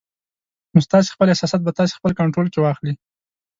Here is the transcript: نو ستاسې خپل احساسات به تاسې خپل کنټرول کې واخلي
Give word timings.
نو 0.73 0.79
ستاسې 0.87 1.09
خپل 1.15 1.27
احساسات 1.29 1.61
به 1.65 1.71
تاسې 1.79 1.93
خپل 1.99 2.11
کنټرول 2.19 2.47
کې 2.51 2.59
واخلي 2.61 2.93